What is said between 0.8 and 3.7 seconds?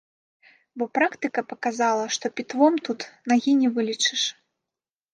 Бо практыка паказала, што пітвом тут нагі не